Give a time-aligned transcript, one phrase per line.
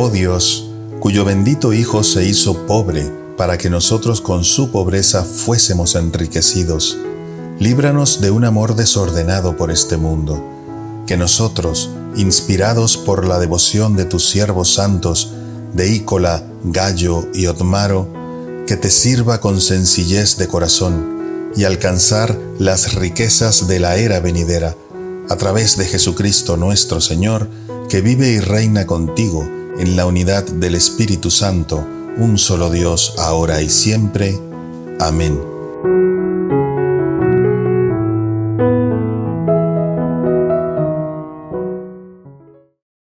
[0.00, 0.70] Oh Dios,
[1.00, 6.96] cuyo bendito Hijo se hizo pobre para que nosotros con su pobreza fuésemos enriquecidos,
[7.58, 10.40] líbranos de un amor desordenado por este mundo,
[11.04, 15.32] que nosotros, inspirados por la devoción de tus siervos santos,
[15.72, 18.06] de Ícola, Gallo y Otmaro,
[18.68, 24.76] que te sirva con sencillez de corazón y alcanzar las riquezas de la era venidera,
[25.28, 27.48] a través de Jesucristo nuestro Señor,
[27.88, 31.86] que vive y reina contigo en la unidad del Espíritu Santo,
[32.16, 34.38] un solo Dios, ahora y siempre.
[35.00, 35.57] Amén.